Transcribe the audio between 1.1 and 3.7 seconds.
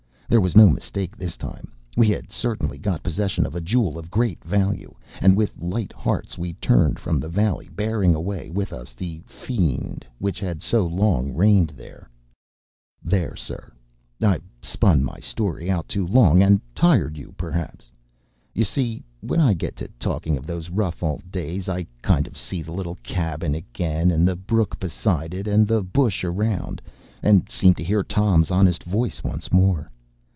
this time; we had certainly got possession of a